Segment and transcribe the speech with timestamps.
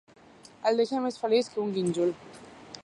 [0.69, 2.17] El deixa més feliç que un gínjol.